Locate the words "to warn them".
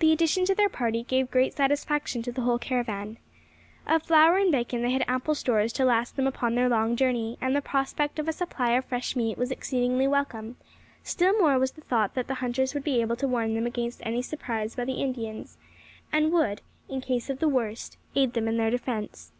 13.16-13.64